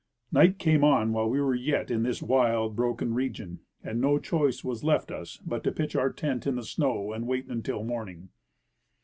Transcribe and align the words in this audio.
Night 0.31 0.57
came 0.57 0.83
on 0.83 1.13
while 1.13 1.27
w^e 1.29 1.45
were 1.45 1.53
yet 1.53 1.91
in 1.91 2.01
this 2.01 2.23
wild, 2.23 2.75
broken 2.75 3.13
region, 3.13 3.59
and 3.83 4.01
no 4.01 4.17
choice 4.17 4.63
was 4.63 4.83
left 4.83 5.11
us 5.11 5.37
but 5.45 5.63
to 5.63 5.71
pitch 5.71 5.95
our 5.95 6.11
tent 6.11 6.47
in 6.47 6.55
the 6.55 6.63
snow 6.63 7.11
and 7.13 7.27
wait 7.27 7.45
until 7.45 7.83
morning. 7.83 8.29